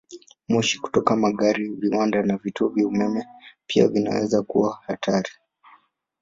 Moshi 0.51 0.75
kutoka 0.83 1.15
magari, 1.15 1.69
viwanda, 1.69 2.23
na 2.23 2.37
vituo 2.37 2.67
vya 2.69 2.87
umeme 2.87 3.25
pia 3.67 3.87
vinaweza 3.87 4.41
kuwa 4.43 4.79
hatari. 4.87 5.31